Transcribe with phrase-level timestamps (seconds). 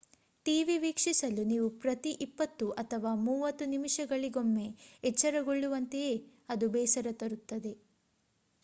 [0.45, 4.67] TV ವೀಕ್ಷಿಸಲು ನೀವು ಪ್ರತಿ ಇಪ್ಪತ್ತು ಅಥವಾ ಮೂವತ್ತು ನಿಮಿಷಗಳಿಗೊಮ್ಮೆ
[5.03, 6.13] ಎಚ್ಚರಗೊಳ್ಳುವಂತೆಯೇ
[6.49, 7.73] ಅದು ಬೇಸರ ತರುತ್ತದೆ